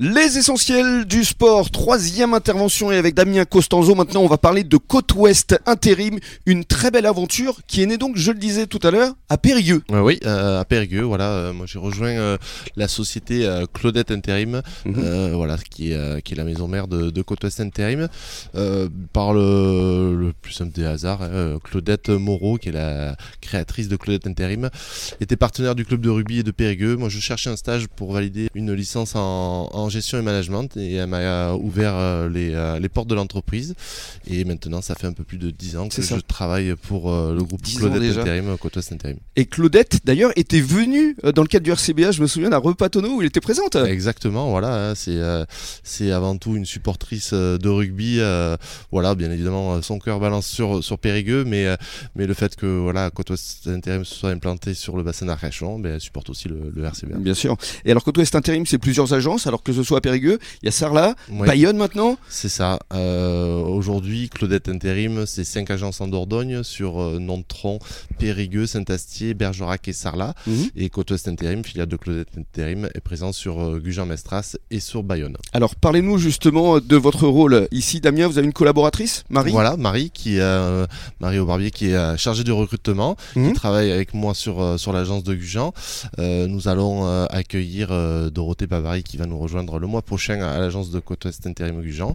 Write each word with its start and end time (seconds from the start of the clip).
Les 0.00 0.38
essentiels 0.38 1.06
du 1.06 1.24
sport, 1.24 1.72
troisième 1.72 2.32
intervention 2.32 2.92
et 2.92 2.96
avec 2.98 3.14
Damien 3.16 3.44
Costanzo. 3.44 3.96
Maintenant, 3.96 4.20
on 4.20 4.28
va 4.28 4.38
parler 4.38 4.62
de 4.62 4.76
Côte 4.76 5.12
Ouest 5.16 5.58
Intérim, 5.66 6.20
une 6.46 6.64
très 6.64 6.92
belle 6.92 7.04
aventure 7.06 7.56
qui 7.66 7.82
est 7.82 7.86
née 7.86 7.98
donc, 7.98 8.16
je 8.16 8.30
le 8.30 8.38
disais 8.38 8.68
tout 8.68 8.78
à 8.84 8.92
l'heure, 8.92 9.14
à 9.28 9.38
Périgueux. 9.38 9.82
Euh, 9.90 10.00
oui, 10.00 10.20
euh, 10.24 10.60
à 10.60 10.64
Périgueux, 10.64 11.02
voilà. 11.02 11.30
euh, 11.32 11.52
moi, 11.52 11.66
j'ai 11.66 11.80
rejoint 11.80 12.10
euh, 12.10 12.38
la 12.76 12.86
société 12.86 13.44
Claudette 13.74 14.12
Intérim, 14.12 14.62
Mhm. 14.84 15.32
voilà, 15.34 15.56
qui 15.68 15.90
est, 15.90 16.22
qui 16.22 16.34
est 16.34 16.36
la 16.36 16.44
maison 16.44 16.68
mère 16.68 16.86
de, 16.86 17.10
de 17.10 17.22
Côte 17.22 17.42
Ouest 17.42 17.58
Intérim. 17.58 18.06
Par 19.12 19.32
le, 19.32 20.14
le 20.14 20.32
plus 20.32 20.52
simple 20.52 20.70
des 20.70 20.84
hasards, 20.84 21.22
hein, 21.22 21.58
Claudette 21.64 22.08
Moreau, 22.10 22.56
qui 22.56 22.68
est 22.68 22.72
la 22.72 23.16
créatrice 23.48 23.88
de 23.88 23.96
Claudette 23.96 24.26
Intérim, 24.26 24.68
était 25.20 25.36
partenaire 25.36 25.74
du 25.74 25.84
club 25.84 26.00
de 26.00 26.10
rugby 26.10 26.40
et 26.40 26.42
de 26.42 26.50
Périgueux. 26.50 26.96
Moi, 26.96 27.08
je 27.08 27.18
cherchais 27.18 27.50
un 27.50 27.56
stage 27.56 27.86
pour 27.88 28.12
valider 28.12 28.48
une 28.54 28.72
licence 28.74 29.16
en, 29.16 29.68
en 29.72 29.88
gestion 29.88 30.18
et 30.18 30.22
management 30.22 30.76
et 30.76 30.94
elle 30.94 31.06
m'a 31.08 31.54
ouvert 31.54 31.94
euh, 31.96 32.28
les, 32.28 32.52
euh, 32.54 32.78
les 32.78 32.88
portes 32.88 33.08
de 33.08 33.14
l'entreprise. 33.14 33.74
Et 34.30 34.44
maintenant, 34.44 34.82
ça 34.82 34.94
fait 34.94 35.06
un 35.06 35.12
peu 35.12 35.24
plus 35.24 35.38
de 35.38 35.50
10 35.50 35.76
ans 35.76 35.88
que 35.88 36.02
je 36.02 36.14
travaille 36.26 36.74
pour 36.76 37.10
euh, 37.10 37.34
le 37.34 37.42
groupe 37.42 37.62
10 37.62 37.76
ans 37.76 37.80
Claudette 37.80 38.02
déjà. 38.02 38.20
Intérim, 38.20 38.56
Côte 38.58 38.76
Ouest 38.76 38.92
Intérim. 38.92 39.16
Et 39.36 39.46
Claudette, 39.46 40.00
d'ailleurs, 40.04 40.32
était 40.36 40.60
venue 40.60 41.16
euh, 41.24 41.32
dans 41.32 41.42
le 41.42 41.48
cadre 41.48 41.64
du 41.64 41.70
RCBA, 41.72 42.12
je 42.12 42.20
me 42.20 42.26
souviens 42.26 42.50
d'un 42.50 42.58
repas 42.58 42.88
tonneau 42.90 43.16
où 43.16 43.22
il 43.22 43.26
était 43.26 43.40
présente. 43.40 43.76
Exactement, 43.76 44.50
voilà, 44.50 44.90
hein, 44.90 44.94
c'est 44.94 45.16
euh, 45.16 45.44
c'est 45.82 46.10
avant 46.12 46.36
tout 46.36 46.56
une 46.56 46.66
supportrice 46.66 47.30
euh, 47.32 47.56
de 47.58 47.68
rugby. 47.68 48.16
euh, 48.20 48.56
voilà, 48.92 49.14
bien 49.14 49.30
évidemment, 49.30 49.74
euh, 49.76 49.82
son 49.82 49.98
cœur 49.98 50.20
balance 50.20 50.46
sur 50.46 50.82
sur 50.84 50.98
Périgueux, 50.98 51.44
mais 51.44 51.66
euh, 51.66 51.76
mais 52.16 52.26
le 52.26 52.34
fait 52.34 52.56
que 52.56 52.66
voilà, 52.66 53.10
Côte 53.10 53.30
Ouest 53.38 53.68
Intérim 53.68 54.04
se 54.04 54.14
soit 54.14 54.30
implanté 54.30 54.74
sur 54.74 54.96
le 54.96 55.02
bassin 55.02 55.26
d'Arcachon, 55.26 55.78
ben, 55.78 55.94
elle 55.94 56.00
supporte 56.00 56.30
aussi 56.30 56.48
le, 56.48 56.72
le 56.74 56.84
RCBA. 56.84 57.18
Bien 57.18 57.34
sûr. 57.34 57.56
Et 57.84 57.90
alors, 57.90 58.02
Côte 58.04 58.18
Ouest 58.18 58.34
Intérim, 58.34 58.66
c'est 58.66 58.78
plusieurs 58.78 59.12
agences, 59.14 59.46
alors 59.46 59.62
que 59.62 59.72
ce 59.72 59.82
soit 59.82 59.98
à 59.98 60.00
Périgueux, 60.00 60.38
il 60.62 60.66
y 60.66 60.68
a 60.68 60.72
Sarlat, 60.72 61.14
Bayonne 61.28 61.76
maintenant. 61.76 62.16
c'est 62.28 62.48
ça. 62.48 62.78
Euh, 62.94 63.58
Aujourd'hui, 63.58 64.28
Claudette 64.28 64.68
Intérim, 64.68 65.24
c'est 65.26 65.44
cinq 65.44 65.70
agences 65.70 66.00
en 66.00 66.08
Dordogne 66.08 66.62
sur 66.62 67.00
euh, 67.00 67.18
Nontron, 67.18 67.78
Périgueux, 68.18 68.66
Saint-Astier, 68.66 69.34
Bergerac 69.34 69.86
et 69.88 69.92
Sarlat. 69.92 70.34
Et 70.76 70.88
Côte 70.90 71.10
Ouest 71.10 71.28
Intérim, 71.28 71.64
filiale 71.64 71.86
de 71.88 71.96
Claudette 71.96 72.36
Intérim, 72.36 72.88
est 72.94 73.00
présent 73.00 73.32
sur 73.32 73.60
euh, 73.60 73.78
Gujan-Mestras 73.78 74.56
et 74.70 74.80
sur 74.80 75.02
Bayonne. 75.02 75.36
Alors, 75.52 75.74
parlez-nous 75.76 76.18
justement 76.18 76.80
de 76.80 76.96
votre 76.96 77.26
rôle 77.26 77.68
ici, 77.70 78.00
Damien. 78.00 78.26
Vous 78.28 78.38
avez 78.38 78.46
une 78.46 78.52
collaboratrice, 78.52 79.24
Marie? 79.30 79.52
Voilà, 79.52 79.76
Marie, 79.76 80.10
qui 80.10 80.36
est, 80.36 80.40
euh, 80.40 80.86
Marie 81.20 81.38
Aubarbier, 81.38 81.70
qui 81.70 81.86
est 81.90 82.16
chargée 82.16 82.44
du 82.44 82.52
recrutement, 82.52 83.16
Mhm. 83.36 83.48
qui 83.48 83.52
travaille 83.54 83.90
avec 83.90 84.14
moi 84.14 84.34
sur, 84.34 84.60
euh, 84.60 84.76
sur 84.78 84.92
l'agence 84.92 85.22
de 85.24 85.34
Gujan. 85.34 85.72
Euh, 86.18 86.46
nous 86.46 86.68
allons 86.68 87.06
euh, 87.06 87.26
accueillir 87.30 87.88
Dorothée 88.30 88.66
Bavary, 88.66 89.02
qui 89.02 89.16
va 89.16 89.26
nous 89.26 89.38
rejoindre 89.38 89.78
le 89.78 89.86
mois 89.86 90.02
prochain 90.02 90.40
à 90.40 90.58
l'agence 90.58 90.90
de 90.90 91.00
Côte 91.00 91.24
Ouest 91.24 91.46
Intérim 91.46 91.80
Gujan. 91.82 92.14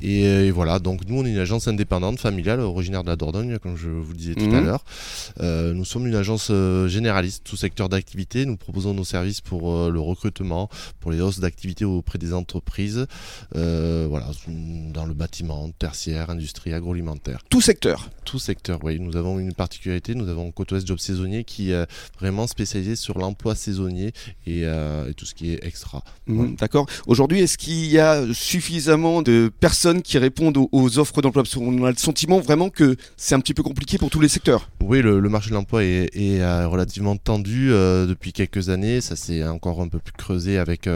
Et, 0.00 0.22
et 0.22 0.50
voilà, 0.50 0.78
donc 0.78 1.00
nous, 1.08 1.20
on 1.20 1.24
est 1.24 1.30
une 1.30 1.38
agence 1.38 1.68
indépendante, 1.68 2.18
familiale, 2.20 2.60
originaire 2.60 3.02
de 3.02 3.08
la 3.08 3.16
Dordogne, 3.16 3.58
comme 3.58 3.76
je 3.76 3.88
vous 3.88 4.12
le 4.12 4.18
disais 4.18 4.34
tout 4.34 4.54
à 4.54 4.60
l'heure. 4.60 4.84
Euh, 5.40 5.72
nous 5.74 5.84
sommes 5.84 6.06
une 6.06 6.14
agence 6.16 6.50
généraliste, 6.86 7.42
tout 7.44 7.56
secteur 7.56 7.88
d'activité. 7.88 8.46
Nous 8.46 8.56
proposons 8.56 8.94
nos 8.94 9.04
services 9.04 9.40
pour 9.40 9.90
le 9.90 10.00
recrutement, 10.00 10.68
pour 11.00 11.10
les 11.12 11.20
hausses 11.20 11.40
d'activité 11.40 11.84
auprès 11.84 12.18
des 12.18 12.32
entreprises, 12.32 13.06
euh, 13.56 14.06
voilà, 14.08 14.26
dans 14.92 15.06
le 15.06 15.14
bâtiment, 15.14 15.70
tertiaire, 15.78 16.30
industrie, 16.30 16.72
agroalimentaire 16.72 17.40
Tout 17.48 17.60
secteur. 17.60 18.10
tout 18.24 18.38
secteur, 18.38 18.78
oui. 18.82 18.98
Nous 19.00 19.16
avons 19.16 19.38
une 19.38 19.52
particularité, 19.54 20.14
nous 20.14 20.28
avons 20.28 20.43
Côte 20.50 20.72
Ouest 20.72 20.86
Job 20.86 20.98
Saisonnier 20.98 21.44
qui 21.44 21.70
est 21.72 21.86
vraiment 22.18 22.46
spécialisé 22.46 22.96
sur 22.96 23.18
l'emploi 23.18 23.54
saisonnier 23.54 24.12
et, 24.46 24.62
euh, 24.64 25.08
et 25.10 25.14
tout 25.14 25.24
ce 25.26 25.34
qui 25.34 25.52
est 25.52 25.64
extra. 25.64 26.02
Mhm, 26.26 26.56
D'accord. 26.56 26.86
Aujourd'hui, 27.06 27.40
est-ce 27.40 27.58
qu'il 27.58 27.86
y 27.86 27.98
a 27.98 28.22
suffisamment 28.32 29.22
de 29.22 29.50
personnes 29.60 30.02
qui 30.02 30.18
répondent 30.18 30.56
aux, 30.56 30.68
aux 30.72 30.98
offres 30.98 31.20
d'emploi? 31.22 31.42
Parce 31.42 31.54
qu'on 31.54 31.84
a 31.84 31.90
le 31.90 31.96
sentiment 31.96 32.40
vraiment 32.40 32.70
que 32.70 32.96
c'est 33.16 33.34
un 33.34 33.40
petit 33.40 33.54
peu 33.54 33.62
compliqué 33.62 33.98
pour 33.98 34.10
tous 34.10 34.20
les 34.20 34.28
secteurs. 34.28 34.70
Oui, 34.82 35.02
le, 35.02 35.20
le 35.20 35.28
marché 35.28 35.50
de 35.50 35.54
l'emploi 35.54 35.82
est, 35.84 36.10
est, 36.14 36.40
euh, 36.40 36.68
relativement 36.68 37.16
tendu 37.16 37.72
euh, 37.72 38.06
depuis 38.06 38.32
quelques 38.32 38.68
années. 38.68 39.00
Ça 39.00 39.16
s'est 39.16 39.44
encore 39.46 39.80
un 39.80 39.88
peu 39.88 39.98
plus 39.98 40.12
creusé 40.12 40.58
avec, 40.58 40.88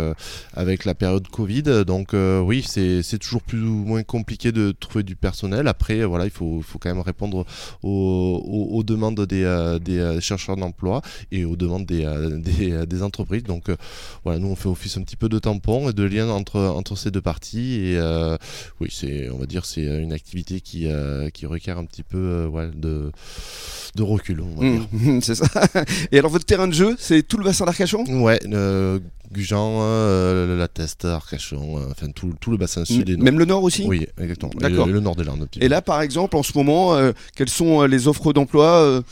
avec 0.55 0.85
la 0.85 0.95
période 0.95 1.27
Covid. 1.29 1.63
Donc 1.87 2.15
oui, 2.15 2.65
c'est 2.67 3.19
toujours 3.19 3.43
plus 3.43 3.61
ou 3.63 3.85
moins 3.85 4.03
compliqué 4.03 4.53
de 4.53 4.73
trouver 4.79 5.03
du 5.03 5.17
personnel. 5.17 5.69
Après, 5.69 6.05
voilà, 6.05 6.25
il 6.25 6.31
faut, 6.31 6.61
faut 6.63 6.79
quand 6.79 6.89
même 6.95 7.01
répondre 7.01 7.45
aux, 7.83 8.43
aux- 8.45 8.77
aux 8.77 8.83
demandes 8.83 9.21
des, 9.27 9.38
euh, 9.45 9.79
des 9.79 9.99
euh, 9.99 10.21
chercheurs 10.21 10.57
d'emploi 10.57 11.03
et 11.33 11.45
aux 11.45 11.57
demandes 11.57 11.87
des, 11.87 12.05
euh, 12.05 12.39
des, 12.39 12.73
euh, 12.73 12.87
des 12.87 13.03
entreprises. 13.03 13.45
Donc 13.45 13.69
euh, 13.69 13.77
voilà, 14.25 14.39
nous 14.39 14.49
on 14.49 14.57
fait 14.57 14.69
office 14.69 14.97
un 14.97 15.03
petit 15.03 15.17
peu 15.17 15.29
de 15.29 15.39
tampon 15.39 15.91
et 15.91 15.93
de 15.93 16.03
lien 16.05 16.29
entre, 16.29 16.61
entre 16.61 16.97
ces 16.97 17.11
deux 17.11 17.21
parties. 17.21 17.81
Et 17.81 17.99
euh, 17.99 18.37
oui, 18.81 18.89
c'est, 18.91 19.31
on 19.31 19.39
va 19.39 19.47
dire, 19.47 19.65
c'est 19.65 19.83
une 19.83 20.13
activité 20.13 20.61
qui, 20.61 20.87
euh, 20.87 21.31
qui 21.31 21.47
requiert 21.47 21.79
un 21.79 21.85
petit 21.85 22.03
peu 22.03 22.19
euh, 22.19 22.47
ouais, 22.49 22.71
de, 22.75 23.11
de 23.95 24.03
recul. 24.03 24.41
On 24.41 24.61
va 24.61 24.71
dire. 24.71 24.87
Mhm, 24.93 25.21
c'est 25.23 25.35
ça. 25.35 25.47
Et 26.13 26.19
alors, 26.19 26.31
votre 26.31 26.45
terrain 26.45 26.69
de 26.69 26.75
jeu, 26.75 26.97
c'est 26.99 27.27
tout 27.27 27.37
le 27.39 27.45
bassin 27.45 27.65
d'Arcachon 27.65 28.05
Ouais, 28.23 28.39
euh, 28.53 28.99
Gujan, 29.33 29.79
euh, 29.83 30.57
la 30.57 30.69
Teste, 30.69 31.05
Arcachon, 31.05 31.79
euh, 31.79 31.83
enfin 31.91 32.09
tout, 32.15 32.33
tout 32.41 32.51
le 32.51 32.57
bassin 32.57 32.85
sud 32.85 33.09
et 33.09 33.17
nord. 33.17 33.25
Même 33.25 33.39
le 33.39 33.45
nord 33.45 33.63
aussi 33.63 33.85
Oui, 33.87 34.07
exactement. 34.19 34.53
Et 34.59 34.63
D'accord. 34.63 34.87
le, 34.87 34.93
le 34.95 35.01
nord 35.01 35.17
des 35.17 35.25
Landes. 35.25 35.47
Et 35.61 35.69
là, 35.69 35.83
par 35.83 36.01
exemple, 36.03 36.37
en 36.37 36.43
ce 36.43 36.53
moment, 36.57 36.95
euh, 36.95 37.13
quelles 37.37 37.49
sont 37.51 37.83
les 37.83 38.09
offres 38.09 38.33
d'emploi 38.33 39.03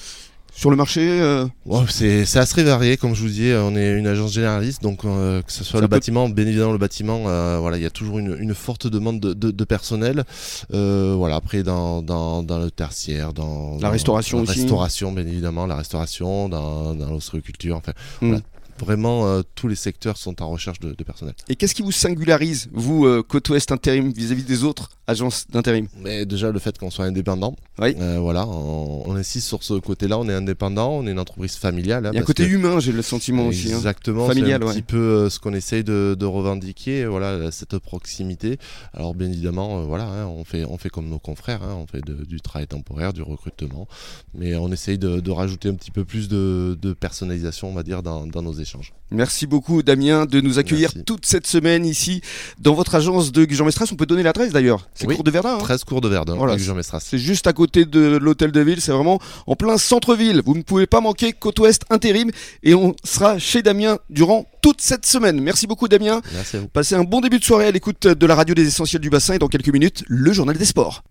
sur 0.54 0.70
le 0.70 0.76
marché 0.76 1.02
euh 1.20 1.44
c'est 1.90 2.24
assez 2.38 2.62
varié, 2.64 2.96
comme 2.96 3.14
je 3.14 3.20
vous 3.20 3.28
disais, 3.28 3.54
on 3.58 3.76
est 3.76 3.92
une 3.98 4.06
agence 4.06 4.32
généraliste, 4.32 4.82
donc 4.82 5.04
euh, 5.04 5.42
que 5.42 5.52
ce 5.52 5.62
soit 5.62 5.80
Ça 5.80 5.82
le 5.82 5.88
peut- 5.88 5.96
bâtiment, 5.96 6.30
bien 6.30 6.46
évidemment 6.46 6.72
le 6.72 6.78
bâtiment, 6.78 7.24
euh, 7.26 7.58
voilà, 7.58 7.76
il 7.76 7.82
y 7.82 7.86
a 7.86 7.90
toujours 7.90 8.18
une, 8.18 8.34
une 8.40 8.54
forte 8.54 8.86
demande 8.86 9.20
de, 9.20 9.34
de- 9.34 9.50
de 9.50 9.64
personnel. 9.64 10.24
Voilà, 10.70 11.36
après 11.36 11.62
dans, 11.62 12.00
dans, 12.00 12.42
dans 12.42 12.58
le 12.58 12.70
tertiaire, 12.70 13.34
dans 13.34 13.74
La 13.74 13.80
dans- 13.88 13.90
restauration 13.90 14.38
la 14.38 14.44
aussi. 14.44 14.60
restauration, 14.60 15.12
bien 15.12 15.26
évidemment, 15.26 15.66
la 15.66 15.76
restauration, 15.76 16.48
dans, 16.48 16.94
l'ostréiculture, 16.94 17.76
enfin, 17.76 17.92
Mm. 18.22 18.26
voilà, 18.28 18.42
vraiment 18.78 19.26
euh, 19.26 19.42
tous 19.54 19.68
les 19.68 19.74
secteurs 19.74 20.16
sont 20.16 20.42
en 20.42 20.50
recherche 20.50 20.80
de, 20.80 20.92
de 20.92 21.04
personnel. 21.04 21.34
Et 21.48 21.56
qu'est-ce 21.56 21.74
qui 21.74 21.82
vous 21.82 21.92
singularise, 21.92 22.68
vous, 22.72 23.06
euh, 23.06 23.22
Côte 23.22 23.48
Ouest 23.48 23.72
Intérim, 23.72 24.12
vis-à-vis 24.12 24.42
des 24.44 24.64
autres 24.64 24.90
agences 25.06 25.46
d'intérim? 25.48 25.88
Mais 26.02 26.26
déjà 26.26 26.50
le 26.50 26.58
fait 26.58 26.76
qu'on 26.78 26.90
soit 26.90 27.04
indépendant, 27.06 27.56
Oui. 27.78 27.94
Euh, 28.00 28.18
voilà, 28.20 28.46
on, 28.46 29.02
on 29.06 29.16
insiste 29.16 29.46
sur 29.48 29.62
ce 29.62 29.74
côté-là, 29.74 30.18
on 30.18 30.28
est 30.28 30.34
indépendant, 30.34 30.90
on 30.90 31.06
est 31.06 31.10
une 31.12 31.18
entreprise 31.18 31.56
familiale. 31.56 32.06
hein, 32.06 32.10
Il 32.12 32.16
y 32.16 32.18
a 32.18 32.22
un 32.22 32.24
côté 32.24 32.44
que- 32.46 32.50
humain, 32.52 32.80
j'ai 32.80 32.92
le 32.92 33.02
sentiment 33.02 33.46
aussi. 33.46 33.72
hein. 33.72 33.76
Exactement, 33.76 34.26
Familial, 34.26 34.60
c'est 34.60 34.64
un 34.64 34.68
ouais. 34.68 34.74
petit 34.74 34.82
peu 34.82 34.96
euh, 34.98 35.30
ce 35.30 35.38
qu'on 35.38 35.54
essaye 35.54 35.84
de, 35.84 36.16
de 36.18 36.26
revendiquer, 36.26 37.06
voilà, 37.06 37.50
cette 37.50 37.78
proximité. 37.78 38.58
Alors 38.94 39.14
bien 39.14 39.28
évidemment, 39.30 39.84
voilà, 39.84 40.04
hein, 40.04 40.26
on 40.26 40.44
fait 40.44 40.64
on 40.64 40.78
fait 40.78 40.88
comme 40.90 41.08
nos 41.08 41.18
confrères, 41.18 41.60
on 41.62 41.86
fait 41.86 42.00
de- 42.04 42.24
du 42.24 42.40
travail 42.40 42.66
temporaire, 42.66 43.12
du 43.12 43.22
recrutement, 43.22 43.86
mais 44.34 44.54
on 44.56 44.70
essaye 44.72 44.98
de, 44.98 45.30
rajouter 45.30 45.68
un 45.68 45.74
petit 45.74 45.90
peu 45.90 46.04
plus 46.04 46.28
de, 46.28 46.78
de 46.80 46.92
personnalisation, 46.94 47.68
on 47.68 47.74
va 47.74 47.82
dire, 47.82 48.02
dans, 48.02 48.26
dans 48.26 48.42
nos 48.42 48.52
échanges. 48.52 48.65
Merci 49.10 49.46
beaucoup, 49.46 49.82
Damien, 49.82 50.26
de 50.26 50.40
nous 50.40 50.58
accueillir 50.58 50.90
Merci. 50.94 51.04
toute 51.04 51.26
cette 51.26 51.46
semaine 51.46 51.86
ici 51.86 52.20
dans 52.58 52.74
votre 52.74 52.94
agence 52.94 53.30
de 53.32 53.46
Jean 53.48 53.64
Mestras. 53.64 53.86
On 53.92 53.96
peut 53.96 54.06
donner 54.06 54.22
l'adresse 54.22 54.52
d'ailleurs. 54.52 54.88
C'est 54.94 55.06
Oui. 55.06 55.14
cours 55.14 55.24
de 55.24 55.30
Verdun. 55.30 55.54
hein 55.54 55.58
13 55.58 55.84
cours 55.84 56.00
de 56.00 56.08
Verdun, 56.08 56.34
Voilà, 56.34 56.54
avec 56.54 56.64
Jean 56.64 56.74
Mestras. 56.74 57.00
C'est 57.00 57.18
juste 57.18 57.46
à 57.46 57.52
côté 57.52 57.84
de 57.84 58.16
l'hôtel 58.16 58.50
de 58.52 58.60
ville, 58.60 58.80
c'est 58.80 58.92
vraiment 58.92 59.20
en 59.46 59.54
plein 59.56 59.78
centre-ville. 59.78 60.42
Vous 60.44 60.54
ne 60.56 60.62
pouvez 60.62 60.86
pas 60.86 61.00
manquer 61.00 61.32
Côte 61.32 61.58
Ouest 61.60 61.82
Intérim 61.90 62.30
et 62.62 62.74
on 62.74 62.94
sera 63.04 63.38
chez 63.38 63.62
Damien 63.62 63.98
durant 64.10 64.46
toute 64.62 64.80
cette 64.80 65.06
semaine. 65.06 65.40
Merci 65.40 65.66
beaucoup 65.66 65.86
Damien. 65.88 66.20
Merci 66.34 66.56
à 66.56 66.60
vous. 66.60 66.68
Passez 66.68 66.94
un 66.96 67.04
bon 67.04 67.20
début 67.20 67.38
de 67.38 67.44
soirée 67.44 67.66
à 67.66 67.70
l'écoute 67.70 68.06
de 68.08 68.26
la 68.26 68.34
radio 68.34 68.54
des 68.54 68.66
essentiels 68.66 69.02
du 69.02 69.10
bassin 69.10 69.34
et 69.34 69.38
dans 69.38 69.48
quelques 69.48 69.68
minutes, 69.72 70.02
le 70.08 70.32
journal 70.32 70.56
des 70.58 70.64
sports. 70.64 71.02